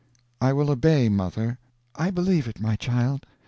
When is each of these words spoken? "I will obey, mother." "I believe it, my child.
"I 0.41 0.51
will 0.51 0.71
obey, 0.71 1.09
mother." 1.09 1.59
"I 1.93 2.09
believe 2.09 2.47
it, 2.47 2.59
my 2.59 2.75
child. 2.75 3.27